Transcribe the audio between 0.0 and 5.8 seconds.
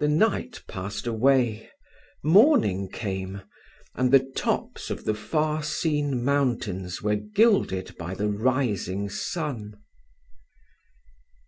The night passed away morning came, and the tops of the far